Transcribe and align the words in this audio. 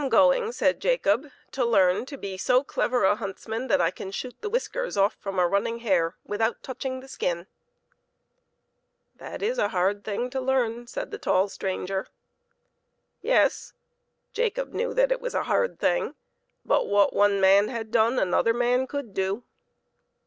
.going/' 0.09 0.51
said 0.51 0.79
Jacob," 0.79 1.29
to 1.51 1.63
learn 1.63 2.07
to 2.07 2.17
be 2.17 2.35
so 2.35 2.63
clever 2.63 3.03
a 3.03 3.17
huntsman 3.17 3.67
that 3.67 3.79
I 3.79 3.91
can 3.91 4.09
shoot 4.09 4.35
the 4.41 4.49
whisk: 4.49 4.73
eYs; 4.73 4.97
6ft 4.97 5.01
1 5.01 5.09
'from* 5.19 5.37
a 5.37 5.43
''running 5.47 5.81
hare 5.81 6.15
without 6.25 6.63
touching 6.63 7.01
the 7.01 7.07
skin."" 7.07 7.45
That 9.19 9.43
is 9.43 9.59
a 9.59 9.67
hard 9.67 10.03
thing 10.03 10.31
to 10.31 10.41
learn," 10.41 10.87
said 10.87 11.11
the 11.11 11.19
tall 11.19 11.49
stranger. 11.49 12.07
Yes; 13.21 13.73
Jacob 14.33 14.73
knew 14.73 14.95
that 14.95 15.11
it 15.11 15.21
was 15.21 15.35
a 15.35 15.43
hard 15.43 15.77
thing; 15.79 16.15
but 16.65 16.87
what 16.87 17.13
one 17.13 17.39
man 17.39 17.67
had 17.67 17.91
done 17.91 18.17
another 18.17 18.55
man 18.55 18.87
could 18.87 19.13
do. 19.13 19.43